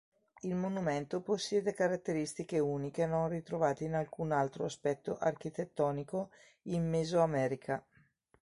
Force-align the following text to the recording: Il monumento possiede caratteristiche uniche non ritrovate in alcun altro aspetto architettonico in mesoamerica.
Il 0.39 0.55
monumento 0.55 1.21
possiede 1.21 1.75
caratteristiche 1.75 2.57
uniche 2.57 3.05
non 3.05 3.29
ritrovate 3.29 3.83
in 3.83 3.93
alcun 3.93 4.31
altro 4.31 4.65
aspetto 4.65 5.15
architettonico 5.15 6.31
in 6.63 6.89
mesoamerica. 6.89 7.85